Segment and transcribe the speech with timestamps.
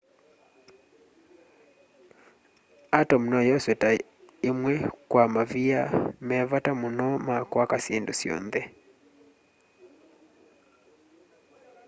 [2.99, 3.89] atom noyoswe ta
[4.49, 4.73] ĩmwe
[5.09, 5.81] kwa mavia
[6.27, 8.61] me vata mũno ma kwaka syĩndũ syonthe